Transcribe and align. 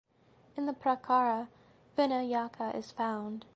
In 0.57 0.65
the 0.65 0.73
prakara 0.73 1.47
Vinayaka 1.95 2.73
is 2.75 2.89
found. 2.91 3.45